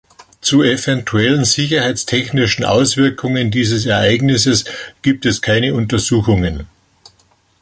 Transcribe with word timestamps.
Zu 0.41 0.63
eventuellen 0.63 1.45
sicherheitstechnischen 1.45 2.65
Auswirkungen 2.65 3.51
dieses 3.51 3.85
Ereignisses 3.85 4.65
gibt 5.03 5.27
es 5.27 5.43
keine 5.43 5.75
Untersuchungen. 5.75 6.65